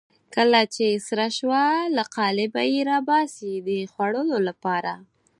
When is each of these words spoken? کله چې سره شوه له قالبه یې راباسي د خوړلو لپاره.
کله 0.35 0.61
چې 0.75 0.87
سره 1.07 1.25
شوه 1.37 1.63
له 1.95 2.03
قالبه 2.15 2.61
یې 2.73 2.79
راباسي 2.91 3.53
د 3.67 3.69
خوړلو 3.93 4.37
لپاره. 4.47 4.93